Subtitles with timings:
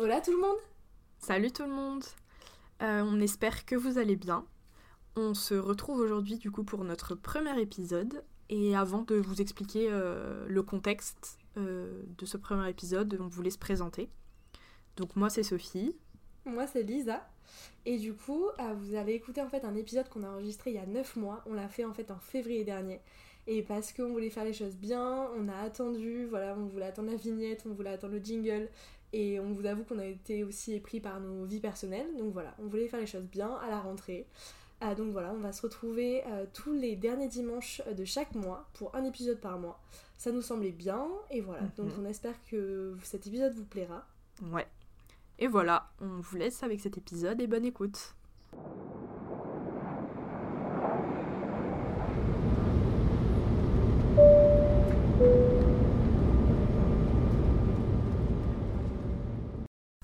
[0.00, 0.58] Hola tout le monde
[1.18, 2.04] Salut tout le monde
[2.82, 4.46] Euh, On espère que vous allez bien.
[5.16, 8.22] On se retrouve aujourd'hui du coup pour notre premier épisode.
[8.48, 13.50] Et avant de vous expliquer euh, le contexte euh, de ce premier épisode, on voulait
[13.50, 14.08] se présenter.
[14.96, 15.96] Donc moi c'est Sophie.
[16.44, 17.28] Moi c'est Lisa.
[17.84, 18.44] Et du coup,
[18.76, 21.42] vous avez écouté en fait un épisode qu'on a enregistré il y a 9 mois.
[21.46, 23.00] On l'a fait en fait en février dernier.
[23.50, 27.10] Et parce qu'on voulait faire les choses bien, on a attendu, voilà, on voulait attendre
[27.10, 28.68] la vignette, on voulait attendre le jingle.
[29.12, 32.16] Et on vous avoue qu'on a été aussi épris par nos vies personnelles.
[32.18, 34.26] Donc voilà, on voulait faire les choses bien à la rentrée.
[34.82, 38.68] Euh, donc voilà, on va se retrouver euh, tous les derniers dimanches de chaque mois
[38.74, 39.80] pour un épisode par mois.
[40.16, 41.62] Ça nous semblait bien et voilà.
[41.62, 41.70] Mhm.
[41.76, 44.06] Donc on espère que cet épisode vous plaira.
[44.52, 44.66] Ouais.
[45.40, 48.14] Et voilà, on vous laisse avec cet épisode et bonne écoute.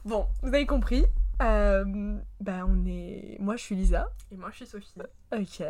[0.04, 1.06] Bon, vous avez compris.
[1.42, 3.36] Euh, bah, on est.
[3.40, 4.10] Moi, je suis Lisa.
[4.30, 4.92] Et moi je suis Sophie.
[5.32, 5.62] Ok.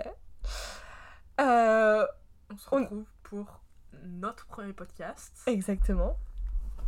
[1.40, 2.06] Euh,
[2.50, 3.60] On se On- retrouve pour
[4.04, 5.42] notre premier podcast.
[5.46, 6.18] exactement.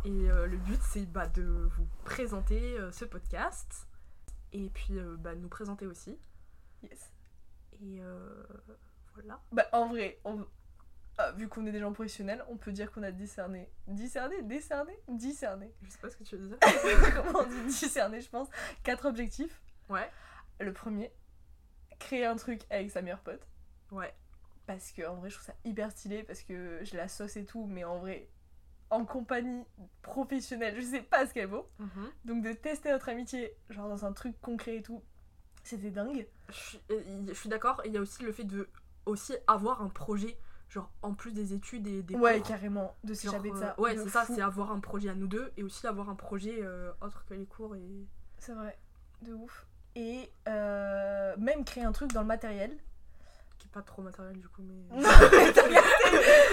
[0.05, 1.43] Et euh, le but, c'est bah, de
[1.75, 3.87] vous présenter ce podcast.
[4.53, 6.17] Et puis, bah, nous présenter aussi.
[6.83, 7.11] Yes.
[7.81, 8.43] Et euh,
[9.15, 9.39] voilà.
[9.51, 10.45] Bah, en vrai, on-
[11.17, 13.69] ah, vu qu'on est des gens professionnels, on peut dire qu'on a discerné.
[13.87, 15.73] Discerné Décerné Discerné.
[15.81, 16.57] Je sais pas ce que tu veux dire.
[17.15, 18.47] Comment on dit discerné, je pense.
[18.83, 19.61] Quatre objectifs.
[19.89, 20.09] Ouais.
[20.59, 21.11] Le premier,
[21.99, 23.47] créer un truc avec sa meilleure pote.
[23.91, 24.13] Ouais.
[24.67, 27.45] Parce que en vrai, je trouve ça hyper stylé parce que j'ai la sauce et
[27.45, 28.29] tout, mais en vrai,
[28.89, 29.63] en compagnie
[30.01, 31.69] professionnelle, je sais pas ce qu'elle vaut.
[31.79, 32.11] Mhm.
[32.25, 35.01] Donc de tester notre amitié, genre dans un truc concret et tout,
[35.63, 36.27] c'était dingue.
[36.49, 37.81] Je suis, euh, je suis d'accord.
[37.85, 38.69] Il y a aussi le fait de
[39.05, 40.37] aussi avoir un projet,
[40.69, 42.47] genre en plus des études et des Ouais, cours.
[42.49, 43.79] carrément, de s'échapper de euh, ça.
[43.79, 46.15] ouais, de c'est ça, c'est avoir un projet à nous deux et aussi avoir un
[46.15, 48.05] projet euh, autre que les cours et.
[48.39, 48.77] C'est vrai,
[49.21, 49.65] de ouf.
[49.95, 52.71] Et euh, même créer un truc dans le matériel.
[53.57, 54.75] qui est pas trop matériel du coup, mais.
[55.01, 55.09] Non,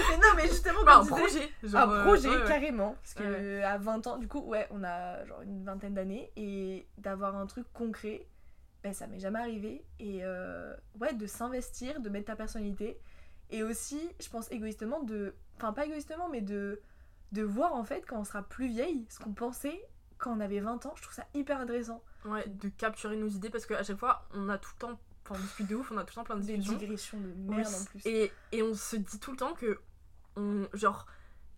[0.09, 2.44] mais non, mais justement, Bah, un projet genre, un euh, projet ouais, ouais.
[2.49, 3.22] carrément parce que
[3.59, 7.37] Ouais, à 20 ans du coup ouais on a genre une vingtaine d'années et d'avoir
[7.37, 8.27] un truc concret
[8.83, 12.99] ben ça m'est jamais arrivé et euh, ouais de s'investir de mettre ta personnalité
[13.50, 16.81] et aussi je pense égoïstement de enfin pas égoïstement mais de
[17.32, 19.81] de voir en fait quand on sera plus vieille ce qu'on pensait
[20.19, 23.50] quand on avait 20 ans je trouve ça hyper intéressant Ouais, de capturer nos idées
[23.50, 24.99] parce qu'à chaque fois, on a tout le temps.
[25.27, 27.27] Enfin, on discute de ouf, on a tout le temps plein de des digressions de
[27.49, 29.78] Oui, merde en plus Et, et on se dit tout le temps que.
[30.34, 31.05] On, genre,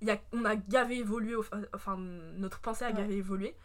[0.03, 1.36] y a, on a gavé évolué,
[1.72, 2.94] enfin, notre pensée a Ouais.
[2.94, 3.56] gavé évolué.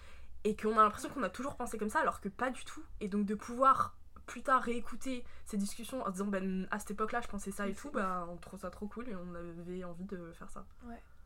[0.44, 2.84] Et qu'on a l'impression qu'on a toujours pensé comme ça alors que pas du tout.
[3.00, 3.96] Et donc de pouvoir
[4.32, 7.74] plus tard réécouter ces discussions en disant, ben à cette époque-là, je pensais ça et
[7.74, 10.66] tout, bah on trouve ça trop cool et on avait envie de faire ça.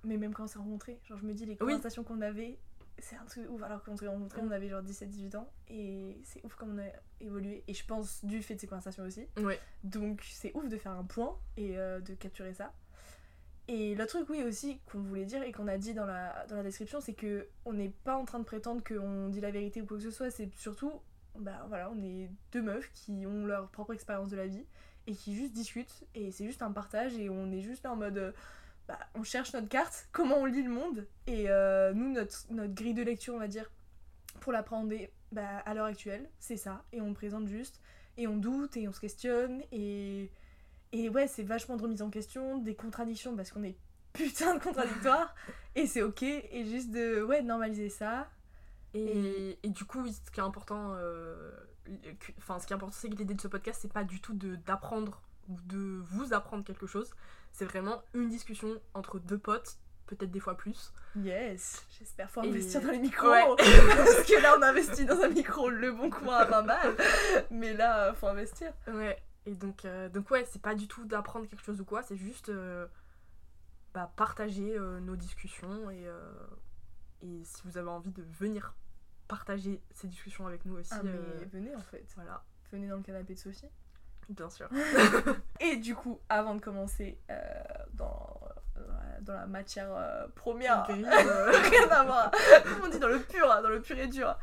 [0.04, 1.58] mais même quand on s'est rencontrés genre je me dis les Oui.
[1.58, 2.58] conversations qu'on avait
[2.98, 3.62] c'est un truc ouf.
[3.62, 6.88] Alors qu'on s'est rencontrés on avait genre 17-18 ans et c'est ouf comme on a
[7.20, 7.64] évolué.
[7.68, 9.28] Et je pense du fait de ces conversations aussi.
[9.38, 9.60] Ouais.
[9.84, 12.74] donc c'est ouf de faire un point et euh, de capturer ça.
[13.68, 16.56] Et le truc oui aussi qu'on voulait dire et qu'on a dit dans la, dans
[16.56, 19.82] la description c'est que on n'est pas en train de prétendre qu'on dit la vérité
[19.82, 20.30] ou quoi que ce soit.
[20.32, 20.92] C'est surtout
[21.40, 24.66] bah on est deux meufs qui ont leur propre expérience de la vie
[25.08, 27.96] et qui juste discutent et c'est juste un partage et on est juste là en
[27.96, 28.32] mode euh,
[28.88, 32.74] bah, on cherche notre carte, comment on lit le monde, et euh, nous, notre, notre
[32.74, 33.72] grille de lecture, on va dire,
[34.42, 37.82] pour l'appréhender bah, à l'heure actuelle, c'est ça, et on présente juste,
[38.18, 40.30] et on doute, et on se questionne, et,
[40.92, 43.76] et ouais, c'est vachement de remise en question, des contradictions, parce qu'on est
[44.14, 45.34] putain de contradictoires,
[45.74, 48.30] et c'est ok, et juste de, ouais, normaliser ça,
[48.96, 51.52] Et, et du coup, oui, ce qui est important, euh,
[52.38, 54.34] enfin, ce qui est important, c'est que l'idée de ce podcast, c'est pas du tout
[54.34, 57.12] d'apprendre ou de vous apprendre quelque chose.
[57.52, 60.94] C'est vraiment une discussion entre deux potes, peut-être des fois plus.
[61.16, 63.44] yes, j'espère faut Et- investir dans les micros, Ouais.
[63.58, 66.96] parce que là, on investit dans un micro, le bon coin à 20 balles,
[67.52, 68.72] mais là, faut investir.
[68.88, 69.22] Ouais.
[69.46, 72.18] Et donc, euh, donc ouais, c'est pas du tout d'apprendre quelque chose ou quoi, c'est
[72.18, 72.88] juste euh,
[73.94, 76.06] bah, partager euh, nos discussions et,
[77.22, 78.74] et si vous avez envie de venir
[79.28, 82.06] partager ces discussions avec nous aussi, Ah, mais euh, venez en fait.
[82.16, 83.70] voilà, Venez dans le canapé de Sophie.
[84.30, 84.70] bien sûr.
[85.60, 87.44] Et du coup, avant de commencer euh,
[87.94, 88.40] dans,
[88.78, 88.82] euh,
[89.22, 92.32] dans la matière euh, première, rien à voir,
[92.64, 94.38] comme on dit dans le pur, dans le pur et dur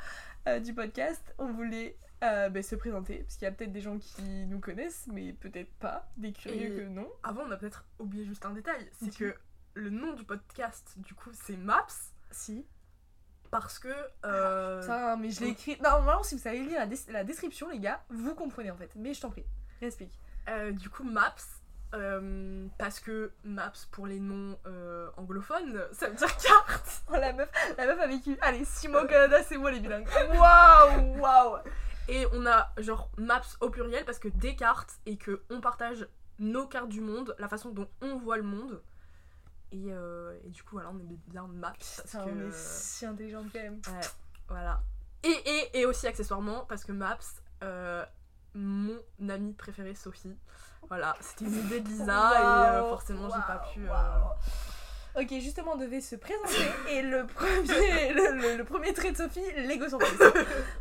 [0.63, 4.47] du podcast, on voulait ben, se présenter, parce qu'il y a peut-être des gens qui
[4.47, 7.09] nous connaissent, mais peut-être pas, des curieux Et- que non.
[7.23, 9.35] Avant, on a peut-être oublié juste un détail, c'est que
[9.75, 11.87] le nom du podcast, du coup, c'est Maps,
[12.33, 12.67] Si.
[13.53, 13.89] Parce que...
[14.25, 15.77] euh, Ça, mais je l'ai écrit.
[15.85, 18.77] Non, normalement, si vous savez lire la, des- la description, les gars, vous comprenez en
[18.77, 18.91] fait.
[18.97, 19.45] Mais je t'en prie,
[19.81, 20.19] explique.
[20.49, 21.35] euh, du coup, Maps,
[21.95, 27.03] euh, parce que Maps pour les noms euh, anglophones, ça veut dire carte.
[27.11, 29.81] Oh, la, meuf, la meuf a vécu, allez, 6 mois au Canada, c'est moi les
[29.81, 30.09] bilingues.
[30.35, 31.59] Waouh, waouh.
[32.09, 36.09] Et on a genre Maps au pluriel parce que des cartes et que on partage
[36.39, 38.83] nos cartes du monde, la façon dont on voit le monde.
[39.73, 42.31] Et, euh, et du coup, voilà, on est bien Maps parce Putain, que.
[42.31, 43.81] on est si intelligente quand même.
[43.89, 44.07] Ouais,
[44.49, 44.83] voilà.
[45.25, 47.17] Et, et, et aussi accessoirement, parce que Maps,
[47.63, 48.05] euh,
[48.55, 48.99] mon
[49.29, 50.37] amie préférée Sophie,
[50.89, 53.87] voilà, c'était une idée de Lisa et euh, forcément j'ai pas pu.
[55.15, 59.17] Ok, justement, on devait se présenter et le premier, le, le- le premier trait de
[59.17, 60.33] Sophie, l'égocentrisme.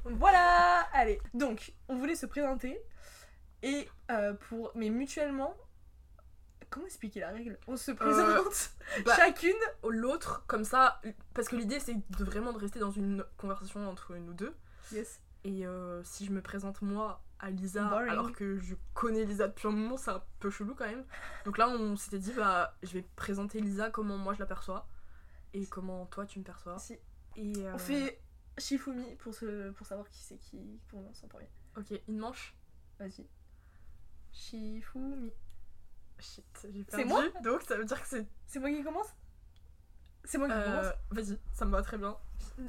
[0.05, 1.21] voilà, allez.
[1.33, 2.81] Donc, on voulait se présenter
[3.63, 3.87] et
[4.49, 4.71] pour.
[4.75, 5.55] Mais mutuellement.
[6.71, 7.59] Comment expliquer la règle?
[7.67, 8.71] On se présente
[9.05, 9.51] bah, chacune.
[9.87, 11.01] L'autre, comme ça,
[11.33, 14.55] parce que l'idée c'est de vraiment de rester dans une conversation entre nous deux.
[14.91, 15.21] Yes.
[15.43, 18.09] Et euh, si je me présente moi à Lisa Boring.
[18.09, 21.03] alors que je connais Lisa depuis un moment, c'est un peu chelou quand même.
[21.45, 24.87] Donc là, on s'était dit, bah, je vais présenter Lisa comment moi je l'aperçois
[25.53, 26.79] et comment toi tu me perçois.
[26.79, 26.97] Si.
[27.35, 28.21] Et euh, On fait
[28.57, 31.49] Shifumi pour, se, pour savoir qui c'est qui prononce en premier.
[31.75, 32.55] Ok, une manche?
[32.99, 33.27] Vas-y.
[34.31, 35.31] Shifumi.
[36.21, 38.25] Shit, j'ai C'est moi Donc ça veut dire que c'est.
[38.47, 39.07] C'est moi qui commence
[40.23, 40.93] C'est moi qui Euh, commence
[41.29, 42.15] Vas-y, ça me va très bien.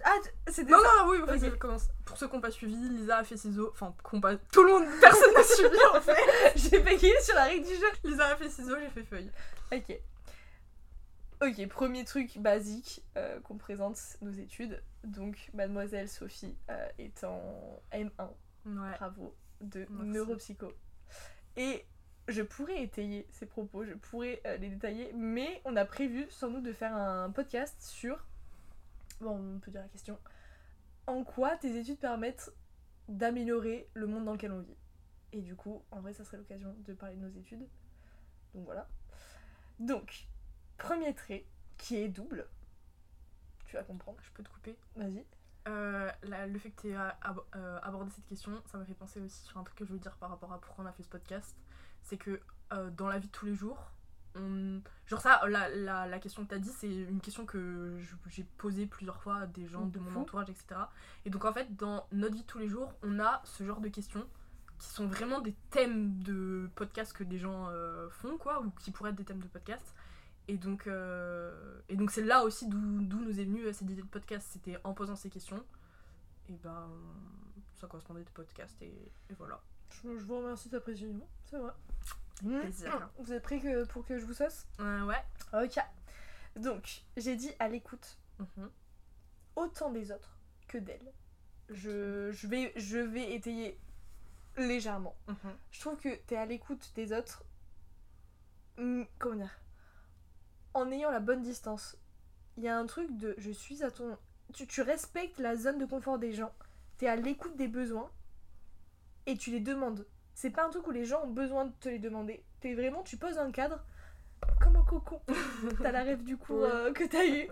[0.04, 0.14] Ah,
[0.48, 1.88] c'était Non, ça non, oui, vas-y, commence.
[2.04, 3.70] Pour ceux qui n'ont pas suivi, Lisa a fait ciseaux.
[3.72, 4.36] Enfin, qu'on pas...
[4.36, 6.16] tout le monde, personne n'a suivi en fait.
[6.56, 7.86] J'ai payé sur la règle du jeu.
[8.04, 9.30] Lisa a fait ciseaux, j'ai fait feuille.
[9.72, 9.98] Ok.
[11.42, 14.80] Ok, premier truc basique euh, qu'on présente nos études.
[15.02, 18.10] Donc, mademoiselle Sophie euh, est en M1,
[18.64, 18.96] Ouais.
[18.96, 20.06] bravo, de Merci.
[20.10, 20.72] neuropsycho.
[21.56, 21.84] Et
[22.28, 26.50] je pourrais étayer ces propos, je pourrais euh, les détailler, mais on a prévu sans
[26.50, 28.24] doute de faire un podcast sur.
[29.20, 30.18] Bon, on peut dire la question.
[31.06, 32.52] En quoi tes études permettent
[33.08, 34.76] d'améliorer le monde dans lequel on vit
[35.32, 37.66] Et du coup, en vrai, ça serait l'occasion de parler de nos études.
[38.54, 38.88] Donc voilà.
[39.80, 40.26] Donc,
[40.78, 41.44] premier trait,
[41.76, 42.46] qui est double.
[43.66, 44.18] Tu vas comprendre.
[44.22, 44.78] Je peux te couper.
[44.96, 45.24] Vas-y.
[45.68, 49.20] Euh, le fait que tu aies ab- euh, abordé cette question, ça m'a fait penser
[49.20, 51.02] aussi sur un truc que je veux dire par rapport à pourquoi on a fait
[51.02, 51.56] ce podcast.
[52.02, 52.40] C'est que
[52.72, 53.90] euh, dans la vie de tous les jours,
[54.34, 54.80] on...
[55.06, 58.44] genre ça, la, la, la question que tu as dit, c'est une question que j'ai
[58.58, 60.80] posée plusieurs fois à des gens de mon entourage, etc.
[61.24, 63.80] Et donc en fait, dans notre vie de tous les jours, on a ce genre
[63.80, 64.26] de questions
[64.78, 68.90] qui sont vraiment des thèmes de podcast que des gens euh, font, quoi, ou qui
[68.90, 69.94] pourraient être des thèmes de podcast.
[70.48, 73.88] Et donc, euh, et donc c'est là aussi d'où d'où nous est venue euh, cette
[73.88, 74.48] idée de podcast.
[74.50, 75.64] C'était en posant ces questions.
[76.48, 76.90] Et ben,
[77.74, 78.76] ça correspondait de podcast.
[78.82, 79.62] Et, et voilà.
[80.04, 81.26] Je, je vous remercie de ta précision.
[81.44, 81.72] C'est vrai.
[82.40, 83.10] plaisir.
[83.18, 84.66] Vous êtes prêts que, pour que je vous sauce?
[84.80, 85.22] Euh, ouais.
[85.52, 85.78] Ok.
[86.56, 88.70] Donc, j'ai dit à l'écoute Mhm.
[89.56, 90.36] autant des autres
[90.68, 91.12] que d'elle.
[91.68, 93.78] Je, je, vais, je vais étayer
[94.56, 95.14] légèrement.
[95.28, 95.36] Mhm.
[95.70, 97.44] Je trouve que t'es à l'écoute des autres.
[98.78, 99.58] hum, comment dire?
[100.74, 101.96] En ayant la bonne distance.
[102.56, 104.18] Il y a un truc de je suis à ton.
[104.54, 106.52] Tu, tu respectes la zone de confort des gens.
[106.98, 108.10] T'es à l'écoute des besoins.
[109.26, 110.06] Et tu les demandes.
[110.34, 112.42] C'est pas un truc où les gens ont besoin de te les demander.
[112.60, 113.84] T'es vraiment, tu poses un cadre
[114.60, 115.20] comme un cocon.
[115.82, 117.48] T'as la rêve du cours euh, que t'as eu.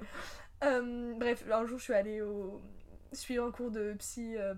[0.64, 2.60] Euh, bref, un jour je suis allée au.
[3.12, 4.54] suivre un cours de psy euh,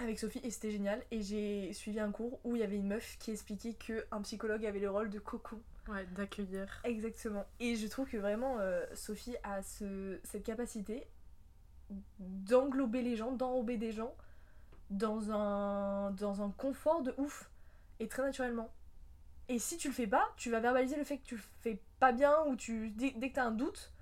[0.00, 1.02] avec Sophie et c'était génial.
[1.10, 4.64] Et j'ai suivi un cours où il y avait une meuf qui expliquait qu'un psychologue
[4.66, 5.60] avait le rôle de cocon.
[5.88, 6.80] Ouais, d'accueillir.
[6.84, 7.44] Exactement.
[7.58, 8.58] Et je trouve que vraiment
[8.94, 11.08] Sophie a ce, cette capacité
[12.20, 14.14] d'englober les gens, d'enrober des gens
[14.92, 17.50] dans un, dans un confort de ouf
[18.00, 18.72] et très naturellement.
[19.48, 21.80] Et si tu le fais pas, tu vas verbaliser le fait que tu le fais
[21.98, 23.92] pas bien ou tu dès, dès que tu as un doute,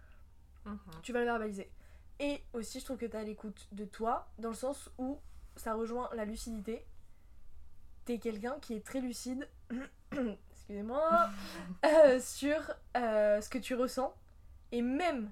[0.67, 0.79] Mhm.
[1.03, 1.71] tu vas le verbaliser.
[2.19, 5.19] Et aussi, je trouve que tu à l'écoute de toi, dans le sens où
[5.57, 6.85] ça rejoint la lucidité.
[8.05, 9.49] T'es quelqu'un qui est très lucide,
[10.53, 11.31] excusez-moi,
[11.87, 12.59] euh, sur
[12.97, 14.15] euh, ce que tu ressens.
[14.73, 15.31] Et même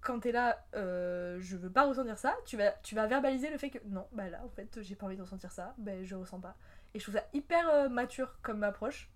[0.00, 3.58] quand t'es là, euh, je veux pas ressentir ça, tu vas, tu vas verbaliser le
[3.58, 6.14] fait que non, bah là, en fait, j'ai pas envie de ressentir ça, bah je
[6.14, 6.56] ressens pas.
[6.94, 9.10] Et je trouve ça hyper euh, mature comme approche.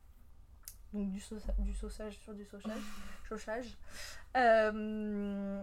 [0.92, 2.80] Donc du, sauça- du sauçage sur du sauchage.
[3.28, 3.76] chauchage.
[4.36, 5.60] Euh,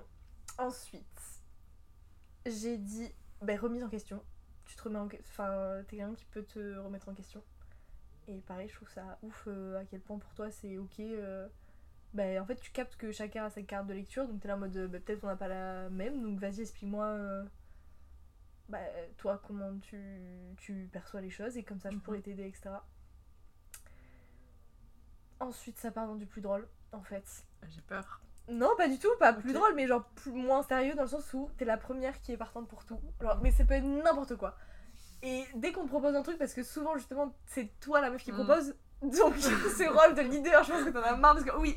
[0.57, 1.21] ensuite,
[2.45, 4.23] j'ai dit, bah, remise en question.
[4.65, 5.29] Tu te remets en question.
[5.31, 7.43] Enfin, t'es quelqu'un qui peut te remettre en question.
[8.27, 11.01] Et pareil, je trouve ça ouf à quel point pour toi c'est ok.
[12.13, 14.55] Bah, en fait, tu captes que chacun a sa carte de lecture, donc t'es là
[14.55, 17.43] en mode bah, peut-être qu'on n'a pas la même, donc vas-y, explique-moi euh,
[18.69, 18.79] bah,
[19.17, 19.97] toi comment tu,
[20.57, 22.01] tu perçois les choses, et comme ça je Mhm.
[22.01, 22.71] pourrais t'aider, etc.
[25.39, 27.23] Ensuite, ça part dans du plus drôle, en fait.
[27.69, 28.21] J'ai peur.
[28.47, 31.33] Non, pas du tout, pas plus drôle, mais genre plus, moins sérieux dans le sens
[31.33, 32.99] où t'es la première qui est partante pour tout.
[33.21, 34.55] Genre, mais ça peut être n'importe quoi.
[35.23, 38.23] Et dès qu'on te propose un truc, parce que souvent justement c'est toi la meuf
[38.23, 38.35] qui Mm.
[38.35, 41.75] propose, Donc, ce rôle de leader, je pense que t'en as marre parce que, oui,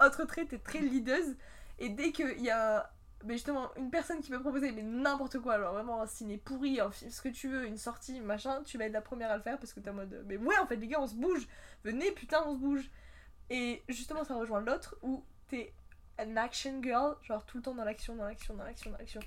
[0.00, 1.36] autre trait, t'es très leaduse.
[1.78, 2.92] Et dès qu'il y a
[3.24, 6.80] mais justement une personne qui peut proposer mais n'importe quoi, alors vraiment un ciné pourri,
[6.80, 9.36] un film, ce que tu veux, une sortie, machin, tu vas être la première à
[9.36, 11.16] le faire parce que t'es en mode mais ouais, en fait, les gars, on se
[11.16, 11.48] bouge,
[11.84, 12.90] venez, putain, on se bouge.
[13.50, 15.72] Et justement, ça rejoint l'autre où t'es
[16.20, 19.20] an action girl, genre tout le temps dans l'action, dans l'action, dans l'action, dans l'action.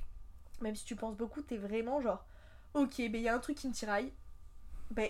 [0.62, 2.26] Même si tu penses beaucoup, t'es vraiment genre
[2.74, 4.14] ok, ben il y a un truc qui me tiraille.
[4.92, 5.10] Ben,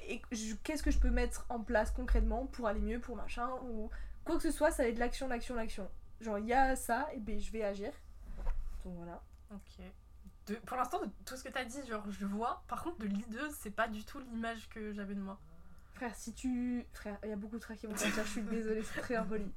[0.63, 3.89] qu'est-ce que je peux mettre en place concrètement pour aller mieux, pour machin, ou
[4.25, 5.89] quoi que ce soit, ça va être l'action, l'action, l'action.
[6.21, 7.91] Genre, il y a ça, et ben je vais agir.
[8.83, 9.21] Donc voilà.
[9.51, 9.83] Ok.
[10.47, 12.63] De- pour l'instant, de tout ce que t'as dit, genre, je vois.
[12.67, 15.39] Par contre, de leaduse, c'est pas du tout l'image que j'avais de moi.
[15.93, 16.85] Frère, si tu.
[16.93, 19.01] Frère, il y a beaucoup de frères qui vont te dire, je suis désolée, c'est
[19.01, 19.51] très impoli.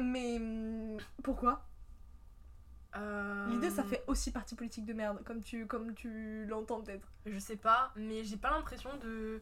[0.00, 0.36] Mais.
[0.36, 1.66] hum, Pourquoi?
[2.96, 7.06] Euh, L'idée, ça fait aussi parti politique de merde, comme tu, comme tu l'entends peut-être.
[7.24, 9.40] Je sais pas, mais j'ai pas l'impression de.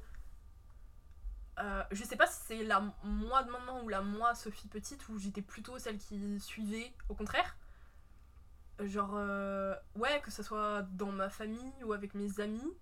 [1.58, 5.08] Euh, je sais pas si c'est la moi de maintenant ou la moi Sophie petite
[5.08, 7.56] où j'étais plutôt celle qui suivait, au contraire.
[8.80, 12.72] Genre, euh, ouais, que ce soit dans ma famille ou avec mes amis,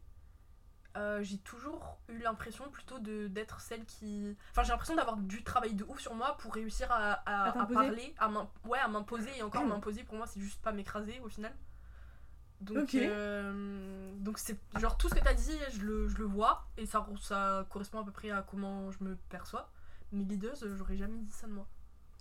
[0.99, 4.37] euh, j'ai toujours eu l'impression plutôt de d'être celle qui.
[4.51, 7.49] Enfin, j'ai l'impression d'avoir du travail de ouf sur moi pour réussir à, à- À
[7.49, 8.29] à t'imposer parler, à
[8.69, 11.55] ouais, à m'imposer et encore m'imposer pour moi, c'est juste pas m'écraser au final.
[12.61, 16.67] Donc, euh, donc c'est genre tout ce que t'as dit, je le, je le vois
[16.79, 19.71] et ça, ça correspond à peu près à comment je me perçois.
[20.13, 21.67] Mais leaduse, j'aurais jamais dit ça de moi.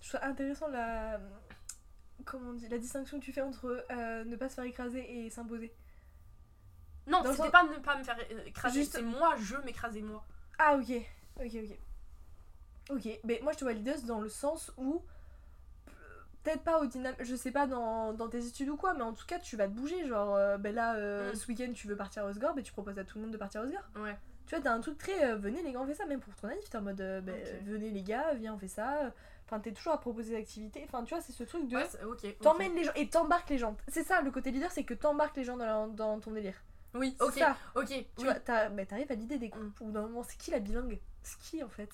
[0.02, 1.18] Je trouve intéressant la.
[2.24, 5.24] Comment on dit La distinction que tu fais entre euh, ne pas se faire écraser
[5.24, 5.72] et s'imposer.
[7.06, 10.02] Non, c'était sens- pas ne pas me faire euh, écraser, Juste- c'est moi, je m'écraser
[10.02, 10.24] moi.
[10.58, 10.92] Ah, ok.
[11.40, 11.78] Ok, ok.
[12.90, 15.02] Ok, mais moi je te vois leaduse dans le sens où.
[16.46, 19.12] Peut-être pas au dynamique, je sais pas dans, dans tes études ou quoi, mais en
[19.12, 20.06] tout cas tu vas te bouger.
[20.06, 21.34] Genre, euh, ben là, euh, Mm.
[21.34, 23.36] ce week-end tu veux partir à Osgore, ben tu proposes à tout le monde de
[23.36, 23.82] partir à Osgore.
[23.96, 24.16] Ouais.
[24.46, 25.24] Tu vois, t'as un truc très.
[25.24, 26.96] euh, venez les gars, on fait ça, même pour ton naïf, t'es en mode.
[26.98, 27.34] ben,
[27.64, 29.12] venez les gars, viens, on fait ça.
[29.44, 30.82] Enfin, t'es toujours à proposer des activités.
[30.86, 31.76] Enfin, tu vois, c'est ce truc de.
[31.76, 32.32] Ouais.
[32.40, 33.76] T'emmènes les gens et t'embarques les gens.
[33.88, 36.62] C'est ça le côté leader, c'est que t'embarques les gens dans, la- dans ton délire.
[36.94, 37.32] Oui, ok.
[37.34, 37.56] ça.
[37.74, 38.24] Ok, Tu oui.
[38.24, 38.34] vois,
[38.70, 39.50] bah, t'arrives à l'idée des Mm.
[39.50, 41.00] coupes ou d'un moment, c'est qui la bilingue?
[41.24, 41.90] C'est qui en fait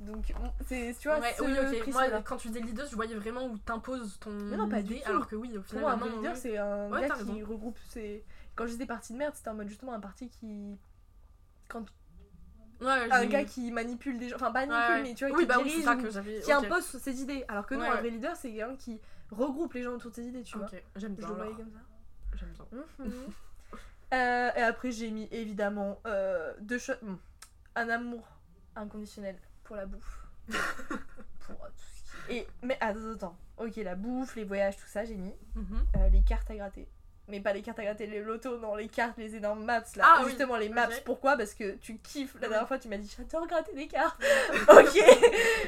[0.00, 1.78] Donc, on- c'est, tu vois, Ouais, ce oui, ok.
[1.80, 2.08] prisme-là.
[2.10, 4.92] Moi, quand tu disais leaduse, je voyais vraiment où t'imposes ton Mais non, pas du
[4.94, 5.10] idée, tout.
[5.10, 6.38] alors que oui, au Pour final, moi, un vrai leader, oui.
[6.40, 7.44] c'est un Ouais, gars qui raison.
[7.46, 8.24] regroupe ses.
[8.54, 10.78] Quand je disais parti de merde, c'était en mode justement un parti qui.
[11.68, 11.84] Quand...
[12.80, 14.36] Ouais, Un gars qui manipule des gens.
[14.36, 16.40] Enfin, pas manipule, mais tu vois, oui, qui bah dirige c'est ça ou que j'avais.
[16.40, 17.44] qui impose ses idées.
[17.48, 19.00] Alors que non, un vrai leader, c'est quelqu'un qui
[19.32, 20.68] regroupe les gens autour de ses idées, tu vois.
[20.68, 21.28] Ok, j'aime Je bien.
[21.28, 21.78] le voyais comme ça.
[22.36, 22.66] J'aime bien.
[23.04, 23.12] Mhm.
[24.14, 26.96] Euh, et après, j'ai mis évidemment euh, deux choses.
[27.02, 27.18] bon,
[27.74, 28.26] Un amour
[28.76, 29.36] inconditionnel
[29.68, 30.26] pour la bouffe.
[30.48, 32.36] pour euh, tout ce qui.
[32.38, 33.36] Et, mais attends, attends.
[33.58, 35.34] Ok, la bouffe, les voyages, tout ça, j'ai mis.
[35.54, 35.86] Mhm.
[35.96, 36.88] Euh, les cartes à gratter.
[37.28, 40.04] Mais pas les cartes à gratter, les lotos, non, les cartes, les énormes maps là.
[40.06, 40.88] Ah oui, Justement, les maps.
[41.04, 41.36] Pourquoi?
[41.36, 42.34] Parce que tu kiffes.
[42.36, 42.48] La Oui.
[42.48, 44.18] dernière fois, tu m'as dit j'adore gratter des cartes.
[44.68, 44.98] ok,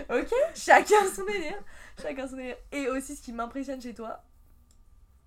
[0.09, 1.62] ok, chacun son délire.
[2.00, 2.57] Chacun son délire.
[2.73, 4.23] Et aussi, ce qui m'impressionne chez toi,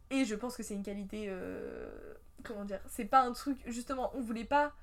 [0.09, 1.25] et je pense que c'est une qualité.
[1.29, 3.59] euh, comment dire C'est pas un truc.
[3.67, 4.73] Justement, on voulait pas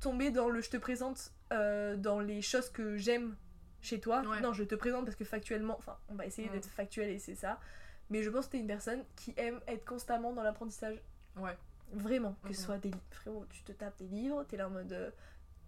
[0.00, 3.36] tomber dans le je te présente euh, dans les choses que j'aime
[3.80, 4.22] chez toi.
[4.22, 4.40] Ouais.
[4.40, 5.76] Non, je te présente parce que factuellement.
[5.78, 7.58] Enfin, on va essayer d'être factuel et c'est ça.
[8.10, 11.00] Mais je pense que t'es une personne qui aime être constamment dans l'apprentissage.
[11.36, 11.56] Ouais.
[11.92, 12.36] Vraiment.
[12.44, 12.64] Que ce Mhm.
[12.66, 13.00] soit des livres.
[13.10, 14.92] Frérot, tu te tapes des livres, t'es là en mode.
[14.92, 15.10] euh,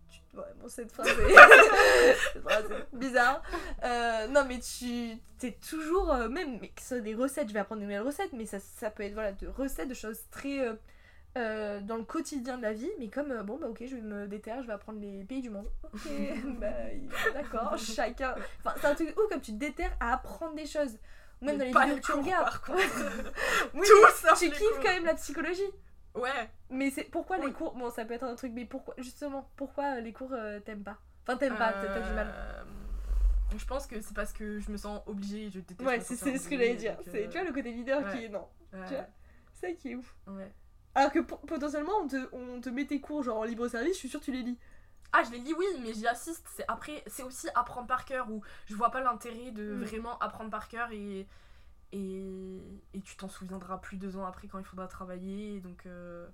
[0.08, 0.36] tu...
[0.36, 1.14] Ouais, bon, cette phrase est,
[2.32, 3.42] cette phrase est bizarre.
[3.84, 6.14] Euh, non, mais tu t'es toujours.
[6.28, 8.58] même mais que ce soit des recettes, je vais apprendre des nouvelles recettes, mais ça,
[8.58, 10.66] ça peut être voilà, de recettes, de choses très.
[11.36, 13.94] Euh, euh, dans le quotidien de la vie, mais comme euh, bon bah ok je
[13.96, 15.68] vais me déterrer, je vais apprendre les pays du monde.
[15.92, 16.08] Ok,
[16.60, 16.66] bah
[17.34, 18.34] d'accord, chacun.
[18.64, 20.98] Enfin c'est un truc où comme tu te déterres à apprendre des choses.
[21.40, 22.54] Ou même Mais dans les vidéos que tu regardes.
[23.74, 25.70] Oui, Tout tu kiffes quand même la psychologie.
[26.14, 26.50] Ouais.
[26.70, 30.00] Mais c'est pourquoi les cours bon ça peut être un truc mais pourquoi justement pourquoi
[30.00, 30.98] les cours euh, t'aimes pas?
[31.26, 32.32] Enfin t'aimes pas, t'as du mal.
[32.34, 32.62] Euh,
[33.56, 35.82] Je pense que c'est parce que je me sens obligée, je déteste.
[35.82, 36.96] Ouais, c'est ce que j'allais dire.
[37.06, 38.48] euh, tu vois le côté leader qui est non.
[38.72, 39.06] ouais, tu vois?
[39.52, 40.14] C'est ça qui est ouf.
[40.26, 40.52] ouais.
[40.98, 43.94] Alors que po- potentiellement on te, on te met tes cours genre en libre service,
[43.94, 44.58] je suis sûre que tu les lis.
[45.12, 46.46] Ah, je les lis, oui, mais j'y assiste.
[46.54, 49.84] C'est après, c'est aussi apprendre par cœur où je vois pas l'intérêt de Mm.
[49.84, 51.26] vraiment apprendre par cœur et
[51.92, 52.22] et,
[52.92, 55.54] et tu t'en souviendras plus deux ans après quand il faudra travailler.
[55.56, 56.26] Et donc euh,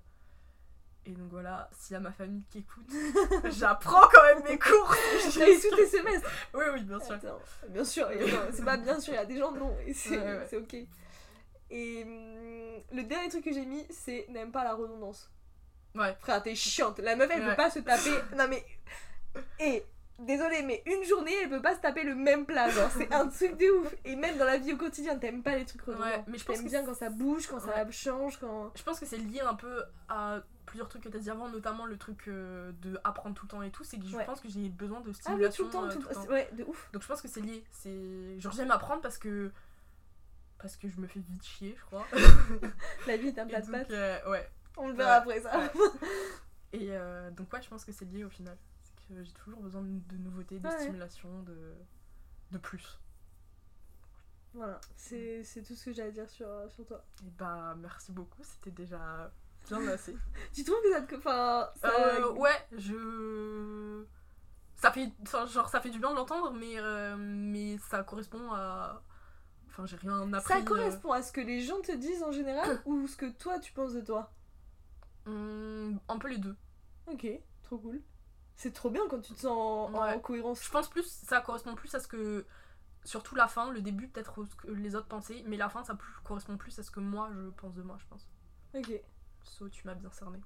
[1.05, 2.89] et donc voilà, s'il y a ma famille qui écoute,
[3.51, 4.93] j'apprends quand même mes cours.
[5.31, 6.29] Je lis tous tes semestres.
[6.55, 7.13] Oui, oui, bien sûr.
[7.15, 9.37] Attends, bien sûr, il y a- non, c'est pas bien sûr, il y a des
[9.37, 10.47] gens non, et c'est Ouais, ouais.
[10.49, 10.75] c'est ok.
[11.69, 15.31] Et hum, le dernier truc que j'ai mis, c'est n'aime pas la redondance.
[15.95, 16.15] Ouais.
[16.19, 16.99] Frère, t'es chiante.
[16.99, 17.49] La meuf, elle Ouais.
[17.51, 18.11] peut pas se taper.
[18.37, 18.63] Non mais.
[19.59, 19.83] Et.
[20.17, 22.69] Désolée, mais une journée, elle peut pas se taper le même plat.
[22.69, 23.93] Genre, c'est un truc de ouf.
[24.05, 26.05] Et même dans la vie au quotidien, t'aimes pas les trucs redondants.
[26.05, 28.71] Ouais, mais je pense que bien quand ça bouge, quand ça change, quand.
[28.75, 31.49] Je pense que c'est lié un peu à plusieurs trucs que tu as dit avant,
[31.49, 34.23] notamment le truc euh, de apprendre tout le temps et tout, c'est que je Ouais.
[34.23, 36.15] pense que j'ai besoin de Ah oui, stimulation tout le temps, euh, tout tout le
[36.15, 36.31] temps.
[36.31, 36.89] Ouais, de ouf.
[36.93, 37.65] Donc je pense que c'est lié.
[37.71, 39.51] C'est genre j'aime apprendre parce que
[40.57, 42.05] parce que je me fais vite chier, je crois.
[43.07, 43.91] La vie est un plat de pâtes.
[43.91, 44.49] euh, ouais.
[44.77, 45.71] On le verra après ça.
[46.73, 48.57] Et euh, donc ouais, je pense que c'est lié au final.
[48.83, 50.79] C'est que j'ai toujours besoin de, nouveautés, de Ouais.
[50.81, 51.73] stimulation, de
[52.51, 52.99] de plus.
[54.53, 57.03] Voilà, c'est tout ce que j'ai à dire sur, euh, sur toi.
[57.25, 59.31] Et bah merci beaucoup, c'était déjà
[59.67, 60.15] bien assez.
[60.53, 61.15] Tu trouves que ça te.
[61.15, 64.05] Enfin, ça- Euh, ouais, je.
[64.77, 65.11] Ça fait,
[65.51, 66.75] genre, ça fait du bien de l'entendre, mais,
[67.17, 69.01] mais ça correspond à.
[69.75, 70.47] Enfin, j'ai rien appris.
[70.47, 73.25] ça euh, correspond à ce que les gens te disent en général ou ce que
[73.25, 74.31] toi tu penses de toi
[75.25, 76.55] hum, un peu les deux.
[77.07, 77.27] Ok,
[77.61, 78.01] trop cool.
[78.55, 80.63] C'est trop bien quand tu te sens en, cohérence.
[80.63, 82.45] Je pense plus, ça correspond plus à ce que.
[83.03, 85.93] Surtout la fin, le début peut-être ce que les autres pensaient, mais la fin ça
[85.93, 88.27] plus- correspond plus à ce que moi je pense de moi, je pense.
[88.73, 88.99] Ok.
[89.43, 90.39] So, tu m'as bien cerné.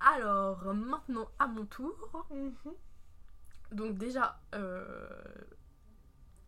[0.00, 2.26] Alors, maintenant à mon tour.
[2.30, 2.74] Mhm.
[3.72, 5.08] Donc, déjà, euh,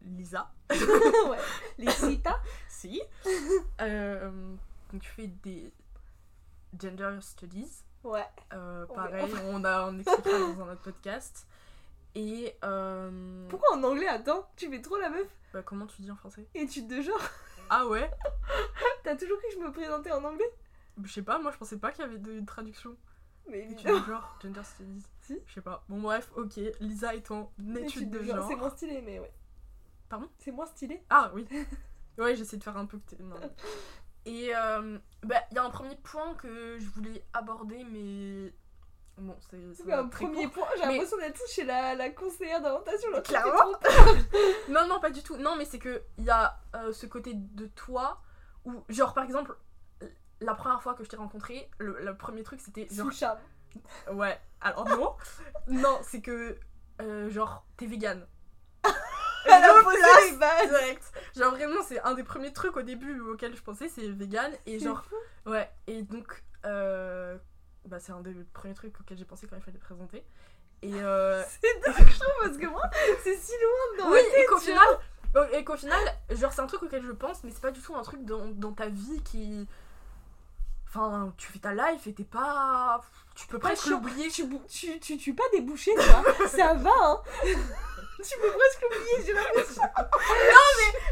[0.07, 0.53] Lisa.
[0.71, 1.39] ouais.
[1.79, 1.91] Les
[2.69, 3.03] Si.
[3.81, 4.55] Euh,
[4.93, 5.73] donc tu fais des
[6.79, 7.85] gender studies.
[8.05, 8.27] Ouais.
[8.53, 11.47] Euh, pareil, on a on expliquera dans un autre podcast.
[12.15, 15.29] Et euh, Pourquoi en anglais Attends, tu fais trop la meuf?
[15.53, 16.47] Bah, comment tu dis en français?
[16.55, 17.21] Études de genre
[17.69, 18.11] Ah ouais?
[19.05, 20.51] T'as toujours cru que je me présentais en anglais?
[21.03, 22.97] Je sais pas, moi je pensais pas qu'il y avait de traduction.
[23.49, 25.07] Mais Études de genre, gender studies.
[25.21, 25.39] Si.
[25.47, 25.85] Je sais pas.
[25.89, 26.59] Bon bref, ok.
[26.81, 28.49] Lisa est en études Études de genre.
[28.49, 29.33] C'est moins stylé, mais ouais.
[30.09, 30.29] Pardon?
[30.39, 31.03] C'est moins stylé?
[31.11, 31.47] Ah oui.
[32.19, 32.99] Ouais, j'essaie de faire un peu.
[33.21, 33.37] Non.
[34.25, 38.55] Et euh, bah, il y a un premier point que je voulais aborder, mais.
[39.19, 39.59] Bon, c'est.
[39.85, 40.53] Oui, un premier court.
[40.55, 43.09] point, j'ai Mais- l'impression d'être chez la, la conseillère d'orientation.
[43.23, 43.73] Clairement.
[44.71, 45.37] Non, non, pas du tout.
[45.37, 48.23] Non, mais c'est que il y a euh, ce côté de toi
[48.65, 49.55] où, genre, par exemple,
[50.41, 53.11] la première fois que je t'ai rencontré, le, le premier truc c'était genre.
[54.11, 55.15] Ouais, alors non.
[55.69, 56.59] non, c'est que,
[57.03, 58.27] euh, genre, t'es vegan.
[60.69, 61.13] Direct.
[61.37, 64.53] Genre, vraiment, c'est un des premiers trucs au début auquel je pensais, c'est vegan.
[64.67, 65.05] Et genre,
[65.47, 67.37] ouais, et donc, euh,
[67.85, 70.25] bah, c'est un des premiers trucs auxquels j'ai pensé quand il fallait présenter.
[70.83, 72.83] Et euh, C'est dingue, je trouve, parce que moi,
[73.23, 74.43] c'est si loin dans oui, ma tête.
[74.43, 74.99] et qu'au tu final,
[75.37, 77.81] euh, et qu'au final, genre c'est un truc auquel je pense, mais c'est pas du
[77.81, 79.67] tout un truc dans, dans ta vie qui.
[80.89, 83.01] Enfin, tu fais ta life et t'es pas.
[83.35, 84.29] Tu peux Pas presque l'oublier.
[84.31, 86.23] Tu, tu, tu tues pas des bouchées, toi.
[86.49, 87.21] Ça va, hein.
[88.23, 89.83] Tu peux presque l'oublier, j'ai l'impression.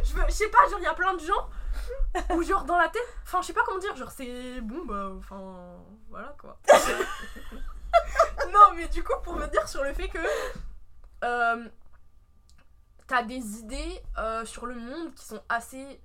[0.04, 1.48] Je veux- je sais pas, genre il y a plein de gens
[2.30, 3.02] où, genre dans la tête.
[3.24, 5.10] Enfin, je sais pas comment dire, genre c'est bon, bah.
[5.18, 5.76] Enfin,
[6.08, 6.58] voilà quoi.
[8.52, 10.18] non, mais du coup, pour me dire sur le fait que.
[11.24, 11.68] euh,
[13.06, 16.00] T'as des idées euh, sur le monde qui sont assez.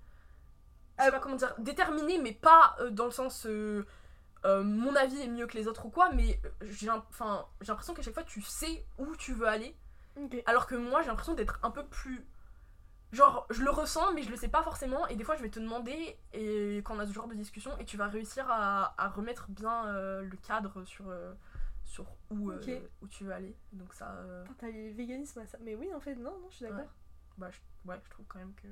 [1.00, 3.46] Je sais pas comment dire, déterminées, mais pas euh, dans le sens.
[4.46, 8.24] mon avis est mieux que les autres ou quoi, mais j'ai l'impression qu'à chaque fois
[8.24, 9.78] tu sais où tu veux aller.
[10.46, 12.26] Alors que moi, j'ai l'impression d'être un peu plus.
[13.12, 15.08] Genre, je le ressens, mais je le sais pas forcément.
[15.08, 17.76] Et des fois, je vais te demander, et quand on a ce genre de discussion,
[17.80, 21.34] et tu vas réussir à, à remettre bien euh, le cadre sur, euh,
[21.84, 22.60] sur où, euh,
[23.02, 23.56] où tu veux aller.
[23.74, 24.14] Donc, ça.
[24.60, 25.58] T'as le véganisme à ça.
[25.62, 26.82] Mais oui, en fait, non, non, je suis d'accord.
[26.82, 26.88] Ouais.
[27.40, 28.68] bah, je, ouais, je trouve quand même que.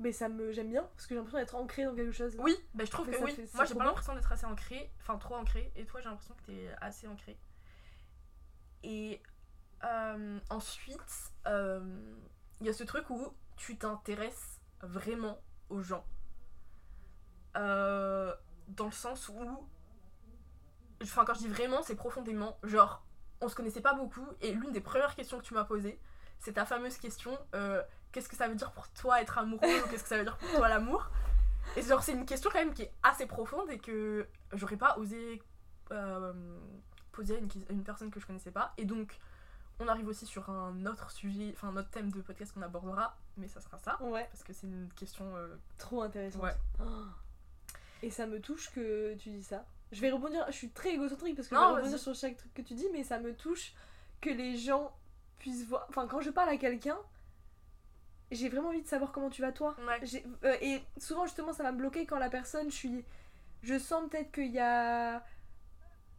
[0.00, 0.50] Mais ça me.
[0.52, 2.34] J'aime bien, parce que j'ai l'impression d'être ancrée dans quelque chose.
[2.40, 3.32] oui, bah, je trouve que oui.
[3.32, 5.72] fait- Moi, j'ai pas l'impression d'être assez ancré, enfin, trop ancré.
[5.76, 7.36] Et toi, j'ai l'impression que t'es assez ancré.
[8.84, 9.20] Et
[9.82, 11.80] euh, ensuite, euh,
[12.60, 15.38] il y a ce truc où tu t'intéresses vraiment
[15.70, 16.04] aux gens.
[17.56, 18.32] Euh,
[18.68, 19.68] dans le sens où.
[21.02, 22.58] Enfin, quand je dis vraiment, c'est profondément.
[22.62, 23.04] Genre,
[23.40, 25.98] on se connaissait pas beaucoup, et l'une des premières questions que tu m'as posées,
[26.38, 27.38] c'est ta fameuse question
[28.12, 30.36] qu'est-ce que ça veut dire pour toi être amoureux ou qu'est-ce que ça veut dire
[30.36, 31.10] pour toi l'amour?
[31.76, 34.96] Et genre, c'est une question quand même qui est assez profonde et que j'aurais pas
[34.98, 35.42] osé
[37.14, 38.72] poser à une, personne que je connaissais pas.
[38.76, 39.18] Et donc,
[39.80, 43.16] on arrive aussi sur un autre sujet, enfin, un autre thème de podcast qu'on abordera,
[43.36, 45.24] mais ça sera ça, Ouais, parce que c'est une question.
[45.36, 46.40] euh, trop intéressant.
[46.40, 46.54] Ouais.
[48.02, 49.64] Et ça me touche que tu dis ça.
[49.92, 52.36] Je vais rebondir, je suis très égocentrique parce que Non, je vais rebondir sur chaque
[52.36, 53.74] truc que tu dis, mais ça me touche
[54.20, 54.94] que les gens
[55.38, 55.86] puissent voir.
[55.88, 56.98] Enfin, quand je parle à quelqu'un,
[58.30, 59.76] j'ai vraiment envie de savoir comment tu vas toi.
[59.86, 60.22] Ouais.
[60.44, 63.04] Euh, et souvent justement ça va me bloquer quand la personne je suis
[63.62, 65.24] je sens peut-être qu'il y a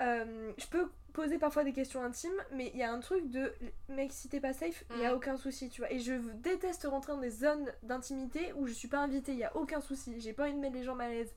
[0.02, 3.54] euh, je peux poser parfois des questions intimes mais il y a un truc de
[3.88, 5.16] mec si t'es pas safe il y a Mm.
[5.16, 8.90] aucun souci tu vois et je déteste rentrer dans des zones d'intimité où je suis
[8.90, 11.12] pas invitée il y a aucun souci j'ai pas envie de mettre les gens mal
[11.12, 11.34] à l'aise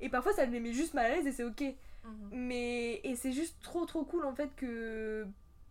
[0.00, 1.62] et parfois ça les met juste mal à l'aise et c'est ok
[2.04, 2.30] Mhm.
[2.32, 5.24] mais et c'est juste trop trop cool en fait que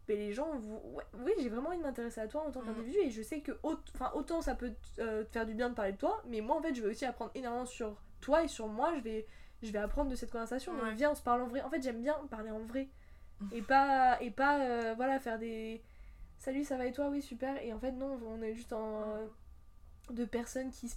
[0.08, 2.62] ben, les gens vous ouais, oui j'ai vraiment envie de m'intéresser à toi en tant
[2.62, 2.67] Mhm.
[2.67, 5.76] qu'individu et je sais que enfin autant ça peut euh, te faire du bien de
[5.76, 8.48] parler de toi mais moi en fait je veux aussi apprendre énormément sur toi et
[8.48, 9.26] sur moi, je vais,
[9.63, 10.74] je vais apprendre de cette conversation.
[10.76, 11.62] Donc viens, on se parle en vrai.
[11.62, 12.89] En fait, j'aime bien parler en vrai.
[13.52, 15.82] Et pas, et pas euh, voilà, faire des.
[16.38, 17.10] Salut, ça va et toi?
[17.10, 17.62] Oui, super.
[17.63, 19.19] Et en fait, non, on est juste en.
[20.10, 20.91] de personnes qui,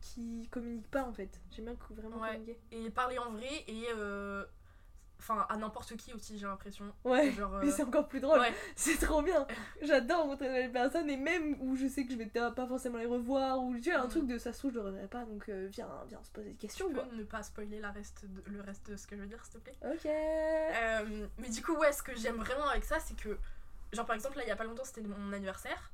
[0.00, 1.40] qui communiquent pas en fait.
[1.52, 2.28] J'aime bien vraiment Ouais.
[2.32, 2.58] communiquer.
[2.72, 3.84] Et parler en vrai et.
[3.94, 4.44] euh,
[5.18, 6.84] Enfin, à n'importe qui aussi, j'ai l'impression.
[7.04, 7.32] Ouais.
[7.32, 7.54] Genre.
[7.56, 8.38] euh, Mais c'est encore plus drôle.
[8.38, 8.52] ouais.
[8.76, 9.46] C'est trop bien.
[9.82, 12.98] J'adore rencontrer de nouvelles personnes et même où je sais que je vais pas forcément
[12.98, 14.10] les revoir ou tu vois un Mm.
[14.10, 16.30] truc de ça se trouve je le reverrai pas donc euh, viens viens on se
[16.30, 17.04] poser des questions Tu quoi.
[17.04, 19.42] peux ne pas spoiler la reste de- le reste de ce que je veux dire,
[19.44, 19.76] s'il te plaît?
[19.84, 20.06] Ok.
[20.06, 23.38] Euh, mais du coup, ouais, ce que j'aime vraiment avec ça, c'est que,
[23.92, 25.90] genre par exemple, là, il y a pas longtemps, c'était mon anniversaire.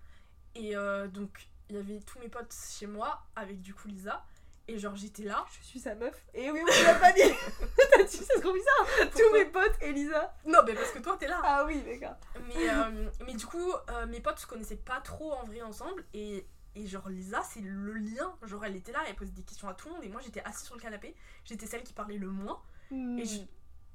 [0.54, 4.24] Et euh, donc, il y avait tous mes potes chez moi, avec du coup Lisa.
[4.68, 5.44] Et genre, j'étais là.
[5.58, 6.24] Je suis sa meuf.
[6.34, 7.20] Et oui, on l'a pas dit.
[7.92, 9.10] T'as dit, c'est trop bizarre.
[9.10, 10.34] Tous Pourquoi mes potes, Elisa.
[10.46, 11.40] Non, mais parce que toi, t'es là.
[11.42, 12.16] Ah oui, d'accord.
[12.48, 16.04] Mais, euh, mais du coup, euh, mes potes se connaissaient pas trop en vrai ensemble.
[16.14, 18.34] Et, et genre, Lisa, c'est le lien.
[18.42, 20.04] Genre, elle était là, elle posait des questions à tout le monde.
[20.04, 21.14] Et moi, j'étais assise sur le canapé.
[21.44, 22.62] J'étais celle qui parlait le moins.
[22.90, 23.40] Et je...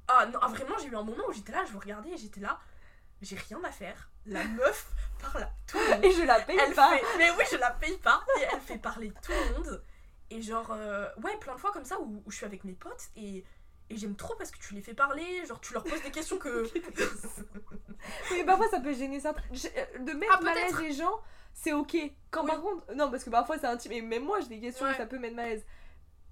[0.08, 2.18] Ah non, ah, vraiment, j'ai eu un moment où j'étais là, je vous regardais et
[2.18, 2.60] j'étais là.
[3.22, 4.10] J'ai rien à faire.
[4.26, 4.88] La meuf
[5.22, 6.06] parle à tout le monde.
[6.06, 6.98] Et je la paye elle pas.
[6.98, 7.04] fait...
[7.18, 8.24] Mais oui, je la paye pas.
[8.40, 9.84] Et elle fait parler tout le monde.
[10.30, 12.74] Et genre, euh, ouais, plein de fois comme ça où, où je suis avec mes
[12.74, 13.44] potes et,
[13.90, 15.46] et j'aime trop parce que tu les fais parler.
[15.46, 16.68] Genre, tu leur poses des questions que.
[18.32, 19.34] Mais parfois ça peut gêner ça.
[19.52, 21.20] Je- euh, De mettre Ah, mal à l'aise les gens,
[21.54, 21.96] c'est ok.
[22.32, 22.52] Quand Oui.
[22.52, 22.94] par contre.
[22.96, 23.92] Non, parce que parfois c'est intime.
[23.94, 24.92] Et même moi j'ai des questions Ouais.
[24.94, 25.66] et ça peut mettre mal à l'aise.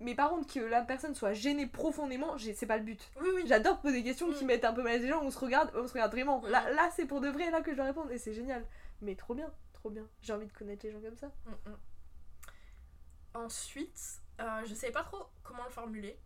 [0.02, 3.00] Mais par contre, que la personne soit gênée profondément, c'est pas le but.
[3.22, 3.44] Oui, oui.
[3.46, 4.48] J'adore poser des questions qui Mm.
[4.48, 6.42] mettent un peu mal à l'aise les gens, on se regarde, on se regarde vraiment.
[6.48, 8.66] Là, là c'est pour de vrai, là que je dois répondre, et c'est génial.
[9.02, 10.06] Mais trop bien, trop bien.
[10.22, 11.28] J'ai envie de connaître les gens comme ça.
[11.46, 11.76] Mm, mm.
[13.36, 16.20] Ensuite, euh, je savais pas trop comment le formuler.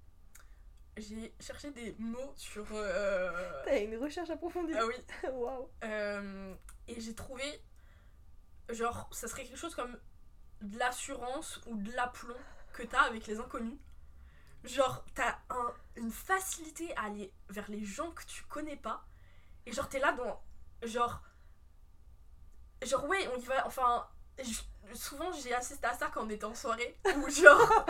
[0.97, 2.65] J'ai cherché des mots sur.
[2.71, 4.73] euh, T'as une recherche approfondie.
[4.77, 4.93] Ah oui.
[5.31, 5.69] Waouh.
[5.83, 6.53] Euh,
[6.87, 7.43] et j'ai trouvé,
[8.69, 9.97] genre, ça serait quelque chose comme
[10.61, 12.35] de l'assurance ou de l'aplomb
[12.73, 13.77] que t'as avec les inconnus.
[14.65, 19.05] Genre, t'as un- une facilité à aller vers les gens que tu connais pas.
[19.65, 20.41] Et genre, t'es là dans.
[20.83, 21.21] Genre.
[22.83, 23.65] Genre, ouais, on y va.
[23.65, 24.07] Enfin.
[24.95, 26.97] Souvent, j'ai assisté à ça quand on était en soirée.
[27.17, 27.85] Ou genre.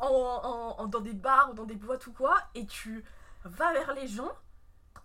[0.00, 2.36] en, en- en- dans des bars ou dans des boîtes ou quoi.
[2.54, 3.04] Et tu
[3.44, 4.30] vas vers les gens.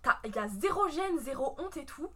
[0.02, 2.10] t'as- Il y a zéro gêne, zéro honte et tout.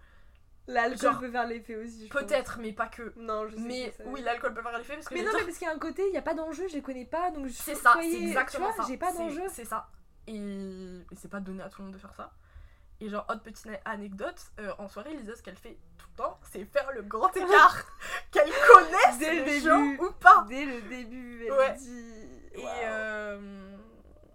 [0.68, 2.08] L'alcool peut faire l'effet aussi.
[2.08, 3.12] Peut-être, mais pas que.
[3.16, 5.38] Non, je sais Mais ça- oui, l'alcool peut faire l'effet parce que Mais non, gens-
[5.38, 7.04] mais parce qu'il y a un côté, il n'y a pas d'enjeu, je les connais
[7.04, 8.88] pas, donc je c'est ça, c'est exactement vois, ça.
[8.88, 9.42] J'ai pas d'enjeu.
[9.52, 9.88] C'est ça.
[10.28, 12.30] Et, et c'est pas donné à tout le monde de faire ça.
[13.04, 16.38] Et genre, autre petite anecdote, euh, en soirée, Lisa, ce qu'elle fait tout le temps,
[16.52, 17.84] c'est faire le grand écart.
[18.30, 19.60] Qu'elle connaisse Dès le les début.
[19.66, 20.46] gens ou pas.
[20.48, 21.74] Dès le début, elle Ouais.
[21.74, 22.14] dit.
[22.54, 23.76] Et euh,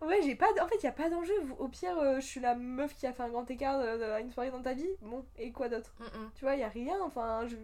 [0.01, 0.51] Ouais, j'ai pas.
[0.53, 1.33] d- En fait, il y a pas d'enjeu.
[1.59, 4.19] Au pire, euh, je suis la meuf qui a fait un grand écart euh, à
[4.19, 4.89] une soirée dans ta vie.
[5.01, 6.31] Bon, et quoi d'autre mm, mm.
[6.35, 6.97] Tu vois, il y a rien.
[7.03, 7.55] Enfin, je.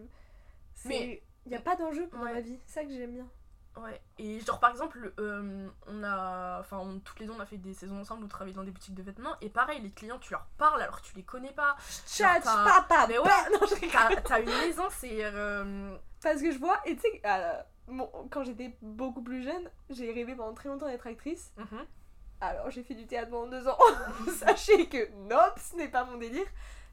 [0.86, 2.34] Mais- Il y a pas d'enjeu dans Ouais.
[2.34, 2.60] ma vie.
[2.66, 3.28] C'est ça que j'aime bien.
[3.78, 7.46] Ouais, et genre par exemple, euh, on a, enfin on- toutes les deux on a
[7.48, 10.20] fait des saisons ensemble, on travaille dans des boutiques de vêtements, et pareil, les clients
[10.20, 11.76] tu leur parles alors que tu les connais pas,
[12.08, 13.26] Chat, papa, Mais ouais.
[13.52, 13.68] Non,
[14.24, 18.44] t'as une aisance et euh, Parce que je vois, et tu sais, euh, bon, quand
[18.44, 21.52] j'étais beaucoup plus jeune, j'ai rêvé pendant très longtemps d'être actrice.
[21.58, 21.86] mhm.
[22.42, 23.78] Alors j'ai fait du théâtre pendant deux ans.
[24.38, 26.46] Sachez que nope, ce n'est pas mon délire.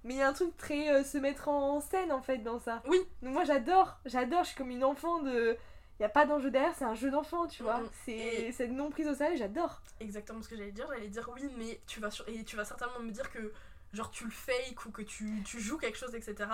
[0.04, 2.58] Mais il y a un truc très euh, se mettre en scène en fait dans
[2.58, 2.80] ça.
[2.86, 2.98] Oui.
[3.20, 5.56] Donc moi j'adore, j'adore, je suis comme une enfant de.
[6.00, 7.76] Il n'y a pas d'enjeu derrière, c'est un jeu d'enfant, tu vois.
[7.80, 7.88] Mhm.
[8.06, 9.82] C'est Et- cette non prise au sérieux, j'adore.
[10.00, 12.26] exactement ce que j'allais dire, j'allais dire oui, mais tu vas sur...
[12.26, 13.52] et tu vas certainement me dire que
[13.92, 16.48] genre tu le fake ou que tu, tu joues quelque chose, etc.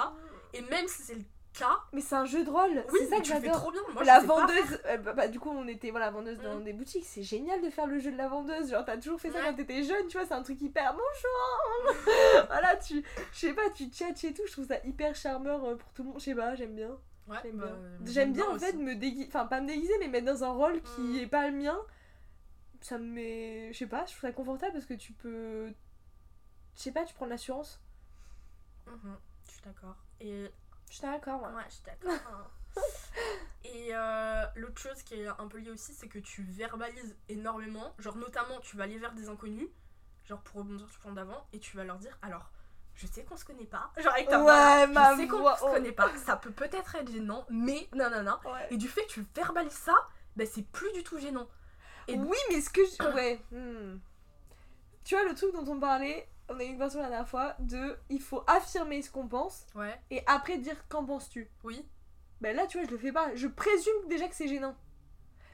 [0.53, 1.23] Et même si c'est le
[1.57, 3.55] cas, Mais c'est un jeu de rôle, oui, c'est ça que j'adore.
[3.55, 3.81] trop bien.
[3.95, 6.65] Moi, la vendeuse, euh, bah, bah, du coup on était voilà vendeuse dans Mm.
[6.65, 9.31] des boutiques, c'est génial de faire le jeu de la vendeuse, genre t'as toujours fait
[9.31, 9.45] ça Ouais.
[9.47, 11.97] quand t'étais jeune, tu vois, c'est un truc hyper bonjour,
[12.49, 15.77] voilà tu, je sais pas, tu tchatches et tout, je trouve ça hyper charmeur euh,
[15.77, 18.45] pour tout le monde, je sais pas, j'aime bien, Ouais, j'aime bah, bien, j'aime bien
[18.51, 18.65] en aussi.
[18.67, 21.21] fait me déguiser, enfin pas me déguiser mais mettre dans un rôle qui Mm.
[21.21, 21.77] est pas le mien,
[22.81, 25.69] ça me met, je sais pas, je trouve ça confortable parce que tu peux,
[26.77, 27.81] je sais pas, tu prends de l'assurance,
[28.87, 29.97] Mhm, Je suis d'accord.
[30.21, 30.51] Et
[30.89, 31.53] je suis d'accord moi.
[31.53, 32.51] Ouais, je suis d'accord.
[33.65, 37.95] Et euh, l'autre chose qui est un peu liée aussi, c'est que tu verbalises énormément.
[37.99, 39.69] Genre, notamment, tu vas aller vers des inconnus,
[40.25, 42.51] genre pour rebondir sur le point d'avant, et tu vas leur dire alors,
[42.97, 43.93] je sais qu'on se connaît pas.
[43.99, 45.71] Genre, avec ta voix, Ouais, ma je sais qu'on se oh.
[45.73, 46.11] connaît pas.
[46.17, 48.41] Ça peut peut-être être gênant, mais nanana.
[48.45, 48.67] Ouais.
[48.71, 49.95] Et du fait que tu verbalises ça,
[50.35, 51.49] ben c'est plus du tout gênant.
[52.09, 53.15] Et- oui, mais ce que je...
[53.15, 53.41] Ouais.
[53.53, 53.99] hmm.
[55.05, 57.55] Tu vois, le truc dont on parlait, on a eu une conversation la dernière fois,
[57.59, 61.51] de il faut affirmer ce qu'on pense Ouais, et après dire qu'en penses-tu.
[61.65, 61.87] oui.
[62.43, 63.35] Ben là, tu vois, je le fais pas.
[63.35, 64.77] Je présume déjà que c'est gênant.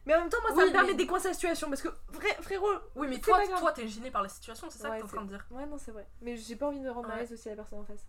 [0.06, 1.82] Mais en même temps, moi, ça Oui, me permet mais- de décoincer la situation parce
[1.82, 2.66] que, vrai, frérot.
[2.96, 5.16] Oui, mais toi, toi, t'es gêné par la situation, c'est ça Ouais, que t'es en
[5.16, 5.46] train de dire.
[5.50, 6.06] Ouais, non, c'est vrai.
[6.20, 7.32] Mais j'ai pas envie de rendre mal à Ouais.
[7.32, 8.04] aussi à la personne en face.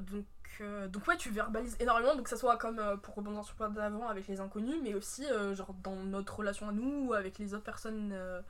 [0.00, 0.24] Donc,
[0.60, 3.54] euh, donc ouais, tu verbalises énormément, donc que ça soit comme euh, pour rebondir sur
[3.54, 7.08] le point d'avant avec les inconnus, mais aussi euh, genre dans notre relation à nous
[7.08, 8.40] ou avec les autres personnes euh,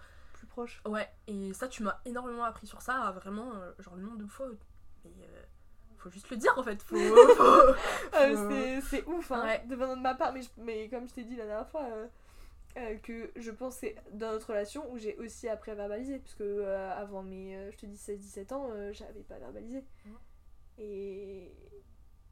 [0.50, 0.82] proche.
[0.86, 4.26] Ouais, et ça, tu m'as énormément appris sur ça, vraiment, euh, genre le nombre de
[4.26, 4.46] fois.
[5.04, 5.42] Mais euh,
[5.96, 6.82] faut juste le dire en fait.
[6.82, 6.96] Faut,
[8.14, 9.64] Euh, c'est- ouf, hein, Ouais.
[9.66, 10.32] de ma part.
[10.32, 11.82] Mais, je- mais comme je t'ai dit la dernière fois,
[12.76, 16.18] euh, que je pense c'est dans notre relation où j'ai aussi appris à verbaliser.
[16.18, 19.84] Parce que euh, avant mes, euh, je te dis 16-17 ans, j'avais pas verbalisé.
[20.78, 21.52] Et,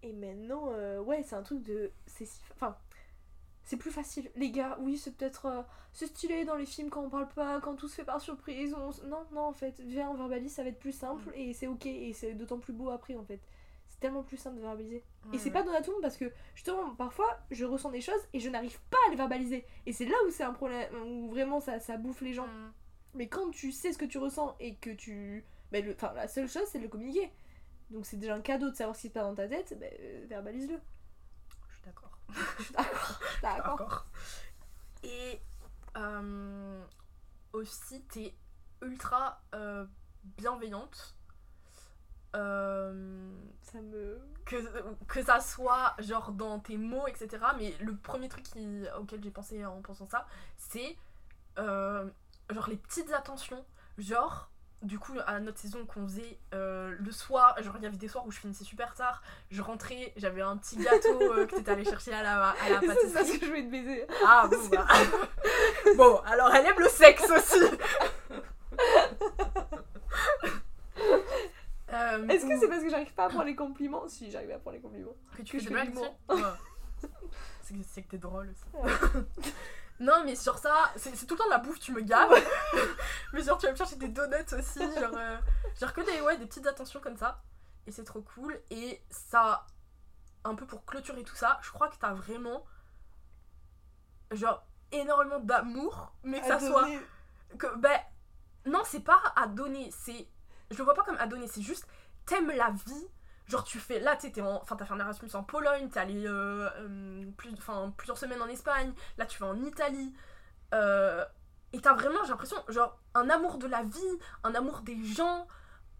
[0.03, 0.73] et maintenant,
[1.03, 1.91] ouais, c'est un truc de.
[2.07, 2.77] C'est si- Enfin.
[3.65, 4.31] C'est plus facile.
[4.35, 5.67] Les gars, oui, c'est peut-être.
[5.93, 8.73] c'est stylé dans les films quand on parle pas, quand tout se fait par surprise.
[8.75, 11.67] on Non, non, en fait, viens, on verbalise, ça va être plus simple et c'est
[11.67, 11.85] ok.
[11.85, 13.41] Et c'est d'autant plus beau après, en fait.
[13.99, 15.05] C'est tellement plus simple de verbaliser.
[15.33, 18.01] Et c'est pas donné à tout le monde parce que justement, parfois, je ressens des
[18.01, 19.67] choses et je n'arrive pas à les verbaliser.
[19.87, 22.47] Et c'est là où c'est un problème, où vraiment ça, ça bouffe les gens.
[22.47, 22.73] Mm.
[23.15, 25.45] Mais quand tu sais ce que tu ressens et que tu.
[25.73, 25.95] ben, le...
[25.95, 27.33] Enfin, la seule chose, c'est de le communiquer.
[27.91, 29.93] Donc c'est déjà un cadeau de savoir ce qui se passe dans ta tête, ben,
[30.01, 30.79] euh, verbalise-le.
[31.69, 32.19] Je suis d'accord.
[32.59, 33.21] Je suis d'accord.
[33.43, 33.79] D'accord.
[33.79, 34.07] D'accord.
[35.03, 35.41] Et
[35.97, 36.85] euh,
[37.53, 38.33] aussi, t'es
[38.81, 39.85] ultra euh,
[40.23, 41.18] bienveillante.
[42.37, 43.31] Euh,
[43.63, 44.19] Ça me.
[44.45, 44.57] que,
[45.09, 47.29] que ça soit genre dans tes mots, etc.
[47.59, 50.97] Mais le premier truc qui- auquel j'ai pensé en pensant ça, c'est
[51.59, 52.05] euh,
[52.51, 53.65] genre les petites attentions.
[53.99, 54.49] Genre,
[54.83, 58.07] du coup, à notre saison qu'on faisait euh, le soir, genre il y avait des
[58.09, 61.85] soirs où je finissais super tard, je rentrais, j'avais un petit gâteau que t'étais allé
[61.85, 63.39] chercher à la, à la C'est parce pâtisserie.
[63.41, 64.07] que je voulais te baiser.
[64.25, 64.87] Ah bon, bah.
[65.97, 67.65] bon, alors elle aime le sexe aussi.
[72.19, 74.09] Euh, Est-ce que c'est parce que j'arrive pas à prendre les compliments?
[74.09, 75.17] Si, j'arrive à prendre les compliments.
[75.37, 75.93] que tu que fais.
[77.63, 79.23] C'est que, t'es drôle aussi.
[80.01, 82.33] non, mais sur ça, c'est tout le temps de la bouffe, tu me gaves.
[83.35, 84.79] mais genre, tu vas me chercher des donuts aussi.
[84.79, 85.37] Genre, euh,
[85.79, 87.43] genre que des, ouais, des petites attentions comme ça.
[87.87, 88.59] Et c'est trop cool.
[88.71, 89.67] Et ça,
[90.45, 92.65] un peu pour clôturer tout ça, je crois que t'as vraiment,
[94.31, 96.89] genre, énormément d'amour, mais que ça soit
[97.59, 97.99] que ben
[98.67, 100.29] non c'est pas à donner c'est
[100.71, 101.87] je le vois pas comme à donner c'est juste
[102.29, 103.09] t'aimes la vie
[103.49, 106.27] genre tu fais là t'étais en enfin t'as fait un Erasmus en Pologne t'es allé
[106.27, 110.15] euh, euh, plus enfin plusieurs semaines en Espagne là tu vas en Italie
[110.75, 111.25] euh,
[111.73, 115.49] et t'as vraiment j'ai l'impression genre un amour de la vie un amour des gens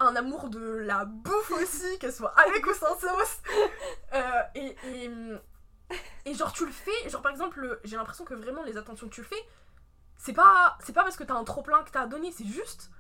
[0.01, 3.43] un amour de la bouffe aussi qu'elle soit avec ou sans sauce.
[6.25, 9.15] Et genre tu le fais genre par exemple j'ai l'impression que vraiment les attentions que
[9.15, 9.43] tu fais
[10.19, 12.45] c'est pas c'est pas parce que t'as un trop plein que t'as à donner c'est
[12.45, 12.91] juste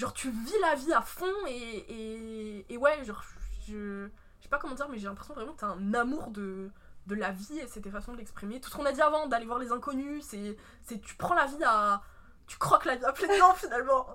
[0.00, 3.22] genre tu vis la vie à fond et et, et ouais genre
[3.68, 4.08] je
[4.38, 6.70] je sais pas comment dire mais j'ai l'impression vraiment que t'as un amour de
[7.06, 9.26] de la vie et c'est tes façons de l'exprimer tout ce qu'on a dit avant
[9.26, 12.02] d'aller voir les inconnus c'est c'est tu prends la vie à
[12.46, 14.06] tu croques la vie à pleines dents finalement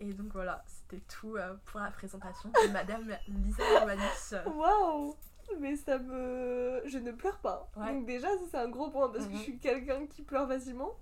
[0.00, 5.16] et donc voilà c'était tout euh, pour la présentation de madame Lisa Urbanis Waouh
[5.60, 6.82] Mais ça me...
[6.84, 7.70] Je ne pleure pas.
[7.76, 7.92] Ouais.
[7.92, 9.36] Donc déjà, ça c'est un gros point parce que Mhm.
[9.38, 10.92] je suis quelqu'un qui pleure facilement.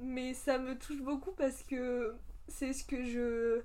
[0.00, 2.14] Mais ça me touche beaucoup parce que
[2.48, 3.62] c'est ce que je...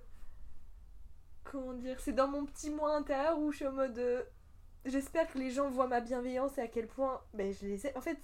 [1.44, 3.98] Comment dire C'est dans mon petit moi intérieur où je suis en mode...
[3.98, 4.24] euh,
[4.86, 7.22] J'espère que les gens voient ma bienveillance et à quel point...
[7.34, 7.98] Ben je les ai...
[7.98, 8.18] En fait,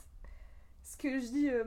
[0.83, 1.49] ce que je dis...
[1.49, 1.63] euh,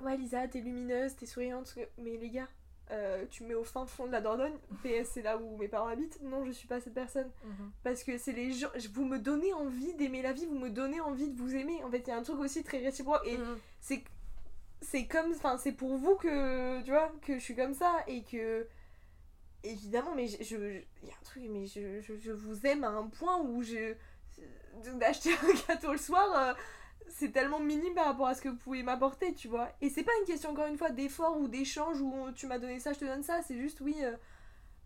[0.00, 2.48] Ouais Lisa, t'es lumineuse, t'es souriante, mais les gars...
[2.90, 5.68] euh, tu me mets au fin fond de la Dordogne, PS c'est là où mes
[5.68, 7.30] parents habitent, non je suis pas cette personne.
[7.84, 8.68] Parce que c'est les gens.
[8.92, 11.82] Vous me donnez envie d'aimer la vie, vous me donnez envie de vous aimer.
[11.84, 13.22] En fait, il y a un truc aussi très réciproque.
[13.26, 13.56] Et Mhm.
[13.80, 14.02] c'est.
[14.84, 15.32] C'est comme.
[15.32, 16.82] Enfin, c'est pour vous que.
[16.82, 18.04] Tu vois, que je suis comme ça.
[18.06, 18.66] Et que.
[19.64, 20.82] Évidemment, mais je.
[21.02, 23.62] Il y a un truc, mais je, je, je vous aime à un point où
[23.62, 23.94] je.
[24.98, 26.26] D'acheter un gâteau le soir.
[26.36, 26.54] euh,
[27.08, 29.70] c'est tellement minime par rapport à ce que vous pouvez m'apporter, tu vois.
[29.80, 32.80] Et c'est pas une question, encore une fois, d'effort ou d'échange où tu m'as donné
[32.80, 33.42] ça, je te donne ça.
[33.42, 33.96] C'est juste, oui.
[34.02, 34.16] euh,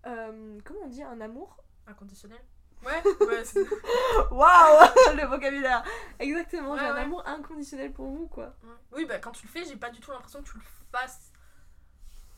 [0.07, 1.57] euh, comment on dit Un amour?
[1.87, 2.41] Inconditionnel
[2.85, 3.43] ouais ouais
[4.31, 5.83] Waouh Le vocabulaire
[6.19, 7.01] Exactement, j'ai un ouais.
[7.03, 8.55] amour inconditionnel pour vous, quoi.
[8.93, 10.63] Oui, bah quand tu le fais, j'ai pas du tout l'impression que tu le
[10.93, 11.33] fasses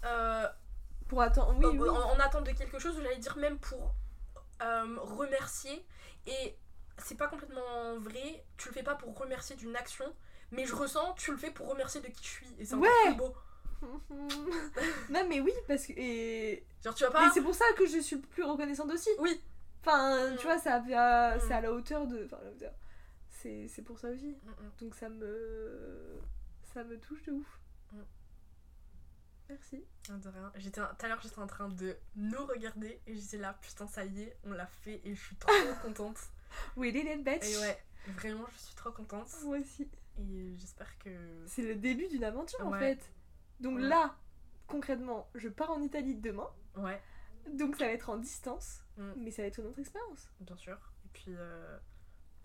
[0.04, 0.46] euh,
[1.08, 1.88] Pour attendre, oui, en, oui.
[1.88, 3.94] en- en attente de quelque chose, j'allais dire même pour
[4.62, 5.84] euh, remercier.
[6.26, 6.56] Et
[6.98, 10.14] c'est pas complètement vrai, tu le fais pas pour remercier d'une action,
[10.52, 12.54] mais je ressens, tu le fais pour remercier de qui je suis.
[12.58, 13.14] Et c'est Ouais.
[13.16, 13.34] beau.
[15.10, 15.92] non, mais oui, parce que.
[15.96, 17.30] Et, Genre, tu vas pas.
[17.32, 19.08] c'est pour ça que je suis plus reconnaissante aussi.
[19.18, 19.42] Oui.
[19.80, 20.36] Enfin, Mm.
[20.36, 21.40] tu vois, ça fait à- Mm.
[21.46, 22.24] c'est à la hauteur de.
[22.24, 22.72] Enfin, la hauteur.
[23.28, 24.28] C'est c'est pour ça aussi.
[24.44, 24.70] Mm, mm.
[24.80, 26.20] Donc ça me.
[26.74, 27.60] Ça me touche de ouf.
[27.92, 27.98] Mm.
[29.48, 29.84] Merci.
[30.08, 30.52] Ah, De rien.
[30.56, 34.04] J'étais tout à l'heure, j'étais en train de nous regarder et j'étais là, putain, ça
[34.04, 35.50] y est, on l'a fait et je suis trop
[35.82, 36.18] contente.
[36.76, 37.44] We did it, bitch.
[37.48, 37.78] Et ouais,
[38.16, 39.28] vraiment, je suis trop contente.
[39.44, 39.88] Moi aussi.
[40.18, 41.10] Et j'espère que.
[41.46, 42.78] C'est le début d'une aventure en Ouais.
[42.96, 43.12] fait.
[43.60, 43.82] Donc Ouais.
[43.88, 44.14] là,
[44.66, 46.48] concrètement, je pars en Italie demain.
[46.76, 47.00] Ouais,
[47.54, 48.82] Donc ça va être en distance.
[48.96, 49.12] Mm.
[49.16, 50.30] Mais ça va être une autre expérience.
[50.40, 50.76] bien sûr.
[51.04, 51.76] Et puis, euh,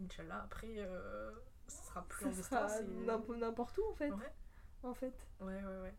[0.03, 1.31] Inch'Allah, après, euh,
[1.67, 2.81] ce sera plus en Ça sera distance.
[2.81, 4.10] et- n'imp- n'importe où en fait.
[4.12, 4.34] Ouais,
[4.84, 5.13] En fait.
[5.41, 5.81] ouais, ouais.
[5.84, 5.93] ouais.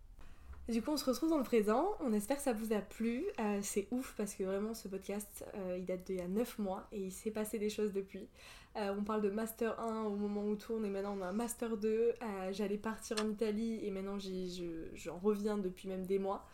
[0.69, 1.95] Du coup, on se retrouve dans le présent.
[2.01, 3.25] On espère que ça vous a plu.
[3.39, 6.59] Euh, c'est ouf parce que vraiment, ce podcast, euh, il date d'il y a 9
[6.59, 8.29] mois et il s'est passé des choses depuis.
[8.75, 11.29] Euh, on parle de Master 1 au moment où on tourne et maintenant on a
[11.29, 12.15] un Master 2.
[12.51, 16.45] J'allais partir en Italie et maintenant j'en reviens depuis même des mois.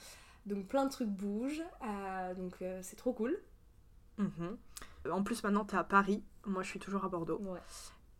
[0.46, 1.64] Donc plein de trucs bougent.
[2.36, 3.38] donc c'est trop cool.
[4.18, 4.56] Mhm.
[5.10, 6.22] En plus, maintenant, tu es à Paris.
[6.46, 7.40] Moi, je suis toujours à Bordeaux.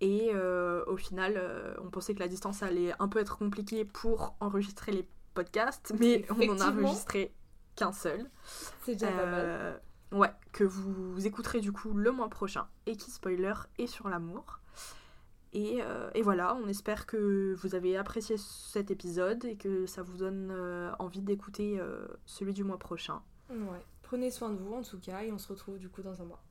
[0.00, 4.92] Et au final, on pensait que la distance allait un peu être compliquée pour enregistrer
[4.92, 7.34] les podcast, mais on en a enregistré
[7.76, 8.30] qu'un seul.
[8.82, 9.44] C'est déjà pas mal.
[9.44, 9.78] Euh,
[10.12, 14.60] ouais, que vous écouterez du coup le mois prochain et qui, spoiler, est sur l'amour.
[15.52, 20.02] Et, euh, et, voilà, on espère que vous avez apprécié cet épisode et que ça
[20.02, 21.78] vous donne euh, envie d'écouter
[22.24, 23.20] celui du mois prochain.
[23.50, 26.22] Ouais, prenez soin de vous en tout cas et on se retrouve du coup dans
[26.22, 26.42] un mois.